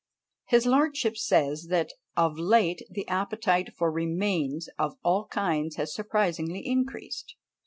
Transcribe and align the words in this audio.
His 0.45 0.65
lordship 0.65 1.15
says, 1.15 1.67
that 1.69 1.91
"Of 2.17 2.39
late 2.39 2.81
the 2.89 3.07
appetite 3.07 3.71
for 3.77 3.91
Remains 3.91 4.67
of 4.79 4.97
all 5.03 5.27
kinds 5.27 5.75
has 5.75 5.93
surprisingly 5.93 6.65
increased. 6.65 7.35